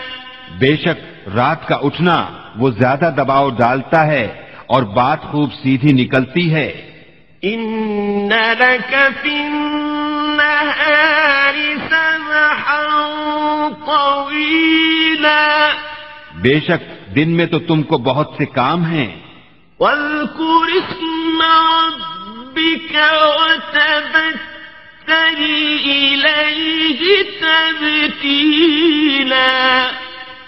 بے 0.59 0.77
شک 0.77 1.29
رات 1.35 1.69
کا 1.69 1.75
اٹھنا 1.75 2.27
وہ 2.57 2.71
زیادہ 2.71 3.11
دباؤ 3.17 3.51
ڈالتا 3.51 4.07
ہے 4.07 4.43
اور 4.67 4.83
بات 4.83 5.23
خوب 5.23 5.53
سیدھی 5.53 5.93
نکلتی 5.93 6.55
ہے۔ 6.55 6.87
إن 7.45 8.29
لك 8.59 8.95
في 9.23 9.35
النهار 9.35 10.57
سبحا 11.91 12.83
طويلا. 13.87 15.69
بے 16.35 16.61
شک 16.61 17.15
دن 17.15 17.31
میں 17.31 17.47
تو 17.47 17.59
تم 17.59 17.83
کو 17.83 17.99
بہت 17.99 18.31
سے 18.39 18.47
کام 18.47 18.85
ہیں۔ 18.85 19.17
واذكر 19.81 20.77
اسم 20.77 21.43
ربك 21.43 22.06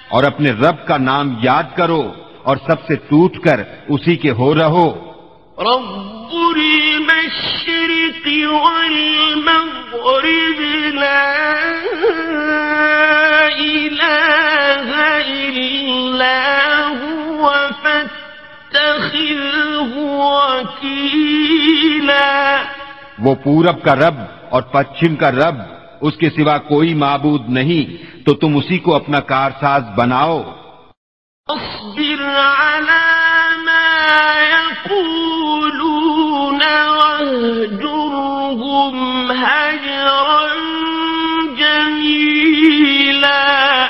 اور 0.09 0.25
اپنے 0.25 0.51
رب 0.51 0.87
کا 0.87 0.97
نام 0.97 1.35
یاد 1.43 1.63
کرو 1.77 2.13
اور 2.43 2.57
سب 2.57 2.89
سے 2.89 2.97
ٹوٹ 2.97 3.45
کر 3.45 3.61
اسی 3.89 4.17
کے 4.17 4.31
ہو 4.31 4.55
رہو۔ 4.55 5.13
رب 5.59 6.33
المشرق 6.33 8.29
والمغرب 8.63 10.95
لا 10.95 11.35
إله 13.61 14.95
إلا 15.27 16.63
هو 17.03 17.51
فاتخذه 17.83 19.99
وكيلا. 19.99 22.63
وہ 23.19 23.35
پورب 23.35 23.83
کا 23.83 23.95
رب 23.95 24.38
اور 24.51 24.63
پچھم 24.63 25.17
کا 25.17 25.31
رب 25.31 25.55
اس 26.01 26.17
کے 26.17 26.31
سوا 26.31 26.59
کوئی 26.59 26.95
معبود 26.95 27.49
نہیں 27.49 28.03
تو 28.27 28.35
تم 28.35 28.57
اسی 28.57 28.79
کو 28.79 28.95
اپنا 28.95 29.21
کارساز 29.21 29.83
بناؤ۔ 29.97 30.43
اصبر 31.47 32.61
على 32.61 33.65
ما 33.65 34.49
يقولون 34.49 36.59
واهجرهم 36.89 39.31
هجرا 39.31 40.47
جميلا۔ 41.59 43.87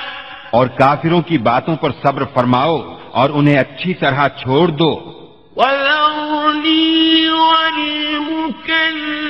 اور 0.51 0.67
کافروں 0.67 1.23
کی 1.23 1.39
باتوں 1.39 1.77
پر 1.77 1.91
صبر 2.03 2.23
فرماؤ 2.35 2.97
اور 3.11 3.31
انہیں 3.31 3.59
اچھی 3.59 3.95
طرح 3.95 4.29
چھوڑ 4.29 4.69
دو۔ 4.69 5.13
وذرني 5.57 7.29
والمكذبين 7.29 9.28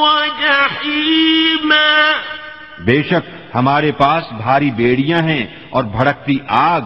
وجحيما. 0.00 0.82
بے 2.84 3.02
شک 3.02 3.54
ہمارے 3.54 3.92
پاس 3.92 4.24
بھاری 4.32 4.70
بیڑیاں 4.70 5.18
ہیں 5.18 5.46
اور 5.70 5.84
بھڑکتی 5.84 6.38
آگ۔ 6.48 6.82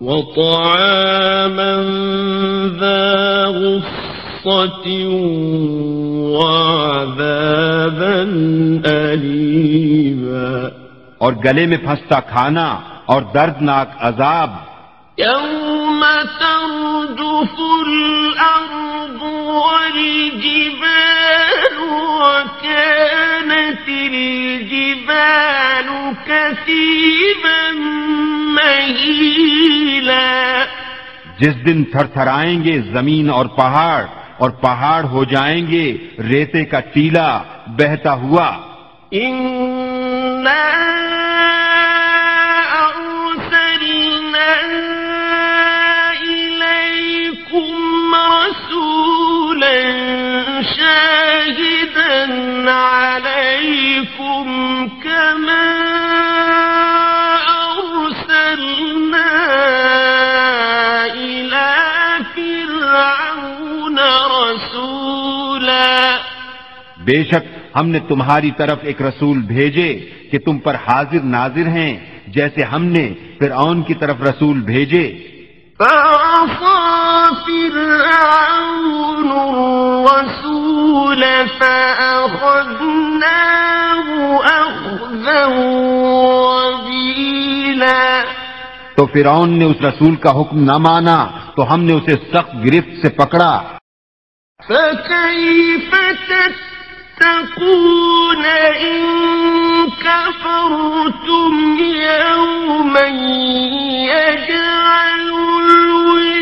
وطعاما 0.00 1.76
ذا 2.80 3.46
غصة 3.46 5.06
وعذابا 6.34 8.22
أليما. 8.86 10.70
اور 11.18 11.32
گلے 11.44 11.66
میں 11.66 11.76
پھنستا 11.76 12.20
کھانا 12.20 12.80
اور 13.06 13.22
دردناک 13.22 13.88
عذاب. 14.00 14.50
يوم 15.18 16.04
ترجف 16.40 17.60
الأرض 17.88 19.22
والجبال 19.46 21.50
وكانت 22.20 23.88
الجبال 23.88 25.88
كثيبا 26.26 27.62
جس 31.38 31.66
دن 31.66 31.84
تھر 31.84 32.06
تھرائیں 32.06 32.64
گے 32.64 32.80
زمین 32.92 33.30
اور 33.30 33.46
پہاڑ 33.46 34.04
اور 34.38 34.50
پہاڑ 34.50 35.04
ہو 35.04 35.24
جائیں 35.24 35.66
گے 35.66 35.96
ریتے 36.28 36.64
کا 36.64 36.80
ٹیلا 36.80 37.42
بہتا 37.66 38.12
ہوا۔ 38.12 38.56
بے 67.08 67.24
شک 67.24 67.44
ہم 67.76 67.88
نے 67.88 67.98
تمہاری 67.98 68.50
طرف 68.50 68.78
ایک 68.82 69.02
رسول 69.02 69.38
بھیجے 69.38 69.88
کہ 70.30 70.38
تم 70.38 70.58
پر 70.58 70.74
حاضر 70.74 71.22
ناظر 71.22 71.68
ہیں 71.68 71.92
جیسے 72.26 72.62
ہم 72.62 72.84
نے 72.84 73.14
فرعون 73.38 73.82
کی 73.82 73.94
طرف 73.94 74.16
رسول 74.22 74.60
بھیجے۔ 74.60 75.06
فرعون 75.78 76.48
الرسول 79.32 81.24
تو 88.96 89.06
فرعون 89.06 89.58
نے 89.58 89.64
اس 89.64 89.80
رسول 89.84 90.16
کا 90.16 90.40
حکم 90.40 90.58
نہ 90.64 90.76
مانا 90.78 91.18
تو 91.56 91.74
ہم 91.74 91.84
نے 91.84 91.92
اسے 91.92 92.14
سخت 92.32 92.54
گرفت 92.54 93.02
سے 93.02 93.08
پکڑا۔ 93.08 93.62
فكيف 94.68 95.94
تتقون 97.18 98.44
إن 98.80 99.04
كفرتم 100.02 101.76
يوما 101.80 103.06
يجعل 104.04 105.32
الولدان 105.64 106.36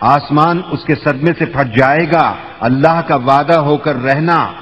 آسمان 0.00 0.60
اس 0.70 0.84
کے 0.84 0.94
صدمے 0.94 1.32
سے 1.38 1.46
پھٹ 1.46 1.76
جائے 1.76 2.06
گا۔ 2.12 2.34
اللہ 2.60 3.00
کا 3.08 3.14
وعدہ 3.14 3.56
ہو 3.56 3.76
کر 3.76 3.96
رہنا۔ 3.96 4.52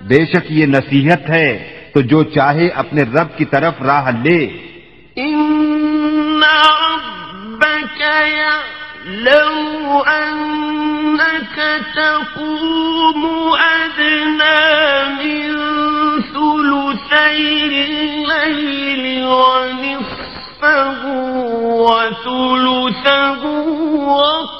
بے 0.00 0.26
شک 0.26 0.52
یہ 0.52 0.66
نصیحت 0.66 1.30
ہے 1.30 1.80
تو 1.94 2.00
جو 2.00 2.22
چاہے 2.22 2.68
اپنے 2.68 3.02
رب 3.02 3.36
کی 3.36 3.44
طرف 3.44 3.82
راہ 3.82 4.10
لے۔ 4.22 4.71
ربك 7.82 8.00
يعلم 9.10 9.56
أنك 10.06 11.56
تقوم 11.94 13.22
أدنى 13.58 15.04
من 15.18 15.50
ثلثي 16.22 17.66
الليل 17.66 19.04
ونصفه 19.26 21.00
وثلثه 21.82 23.42
وطائفة 24.12 24.56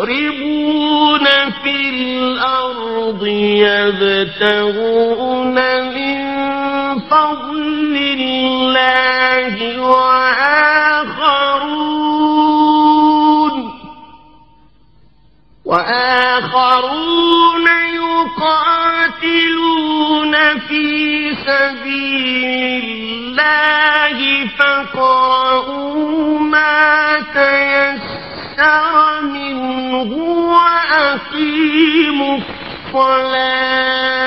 يضربون 0.00 1.26
في 1.62 1.76
الأرض 1.90 3.26
يبتغون 3.66 5.54
من 5.94 6.18
فضل 7.00 7.96
الله 8.20 9.80
وآخرون 9.80 10.40
وآخرون 15.64 17.10
يقاتلون 17.94 18.69
في 20.58 21.30
سبيل 21.46 22.84
الله 23.40 24.46
فاقرؤوا 24.58 26.38
ما 26.38 27.16
تيسر 27.34 29.20
منه 29.22 30.12
وأقيموا 30.52 32.38
الصلاة 32.94 34.20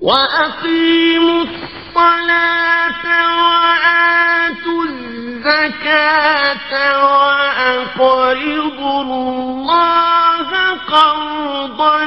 وأقيموا 0.00 1.42
الصلاة 1.42 3.04
وآتوا 3.38 4.84
الزكاة 4.84 6.70
وأقرضوا 7.04 9.02
الله 9.02 10.50
قرضا 10.88 12.04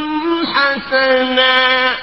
حسنا 0.69 1.95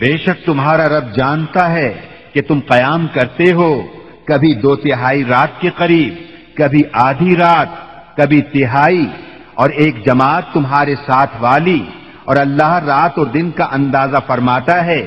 بے 0.00 0.16
شک 0.16 0.44
تمہارا 0.46 0.86
رب 0.88 1.06
جانتا 1.16 1.64
ہے 1.72 1.90
کہ 2.32 2.40
تم 2.42 2.60
قیام 2.68 3.06
کرتے 3.14 3.52
ہو، 3.52 3.70
کبھی 4.24 4.54
دو 4.54 4.76
تہائی 4.76 5.24
رات 5.24 5.60
کے 5.60 5.70
قریب، 5.76 6.14
کبھی 6.56 6.82
آدھی 6.92 7.36
رات، 7.36 7.70
کبھی 8.16 8.40
تہائی، 8.54 9.06
اور 9.54 9.70
ایک 9.70 9.94
جماعت 10.06 10.44
تمہارے 10.52 10.94
ساتھ 11.06 11.34
والی 11.40 11.82
اور 12.24 12.36
اللہ 12.36 12.72
رات 12.86 13.18
اور 13.18 13.26
دن 13.26 13.50
کا 13.50 13.66
اندازہ 13.72 14.20
فرماتا 14.26 14.84
ہے، 14.84 15.02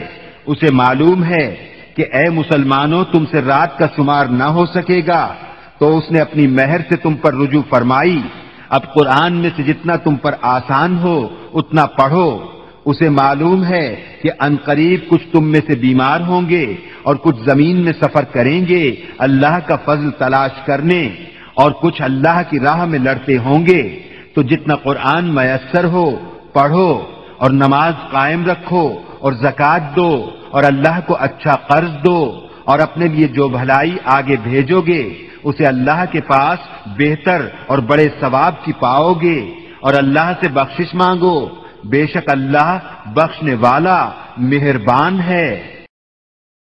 اسے 0.46 0.72
معلوم 0.72 1.24
ہے 1.24 1.69
کہ 2.00 2.06
اے 2.14 2.30
مسلمانوں، 2.30 3.06
تم 3.12 3.26
سے 3.32 3.42
رات 3.42 3.78
کا 3.78 3.86
شمار 3.96 4.26
نہ 4.26 4.44
ہو 4.44 4.66
سکے 4.66 5.02
گا۔ 5.08 5.34
تو 5.80 5.98
اس 5.98 6.12
نے 6.12 6.20
اپنی 6.20 6.48
مہر 6.48 6.78
سے 6.90 6.96
تم 6.96 7.14
پر 7.14 7.34
رجوع 7.34 7.62
فرمائی۔ 7.70 8.22
اب 8.70 8.94
قرآن 8.94 9.34
میں 9.34 9.50
سے 9.56 9.64
جتنا 9.64 9.96
تم 9.96 10.16
پر 10.16 10.32
آسان 10.42 11.00
ہو، 11.00 11.28
اتنا 11.54 11.86
پڑھو۔ 11.86 12.40
اسے 12.86 13.10
معلوم 13.10 13.66
ہے 13.66 13.96
کہ 14.24 14.30
انقریب 14.40 15.00
کچھ 15.10 15.28
تم 15.32 15.52
میں 15.52 15.60
سے 15.68 15.76
بیمار 15.76 16.22
ہوں 16.22 16.50
گے 16.50 16.76
اور 17.04 17.16
کچھ 17.16 17.38
زمین 17.46 17.78
میں 17.78 17.94
سفر 18.02 18.24
کریں 18.24 18.68
گے، 18.68 18.96
اللہ 19.18 19.60
کا 19.66 19.76
فضل 19.86 20.12
تلاش 20.12 20.66
کرنے۔ 20.66 21.10
اور 21.54 21.72
کچھ 21.72 22.02
اللہ 22.02 22.42
کی 22.50 22.60
راہ 22.60 22.86
میں 22.86 23.00
لڑتے 23.00 23.38
ہوں 23.38 23.66
گے۔ 23.66 24.00
تو 24.34 24.42
جتنا 24.42 24.76
قرآن 24.76 25.36
میسر 25.36 25.84
ہو، 25.84 26.12
پڑھو۔ 26.54 27.02
اور 27.38 27.52
نماز 27.52 27.94
قائم 28.12 28.46
رکھو 28.46 29.00
اور 29.20 29.34
زکات 29.34 29.96
دو۔ 29.96 30.30
اور 30.52 30.64
اللہ 30.64 31.00
کو 31.06 31.18
اچھا 31.20 31.56
قرض 31.56 32.06
دو 32.06 32.48
اور 32.66 32.80
اپنے 32.80 33.08
لیے 33.08 33.28
جو 33.28 33.48
بھلائی 33.48 33.98
آگے 34.06 34.36
بھیجو 34.44 34.82
گے، 34.82 35.28
اسے 35.44 35.66
اللہ 35.66 36.04
کے 36.12 36.22
پاس 36.22 36.60
بہتر 36.86 37.48
اور 37.68 37.78
بڑے 37.78 38.08
ثواب 38.20 38.66
کی 38.66 38.74
پاؤ 38.80 39.14
گے۔ 39.14 39.54
اور 39.80 39.94
اللہ 39.94 40.32
سے 40.42 40.48
بخشش 40.48 40.96
مانگو، 40.96 41.50
بے 41.84 42.08
شک 42.08 42.30
اللہ 42.32 42.80
بخشنے 43.06 43.56
والا 43.56 44.10
مہربان 44.38 45.20
ہے۔ 45.22 45.79